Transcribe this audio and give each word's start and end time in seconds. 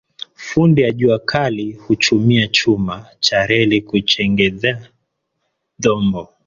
Fundi 0.45 0.83
a 0.85 0.91
jua 0.93 1.19
kali 1.19 1.71
huchumia 1.73 2.47
chuma 2.47 3.05
cha 3.19 3.45
reli 3.45 3.81
kuchengedha 3.81 4.89
dhombo 5.79 6.33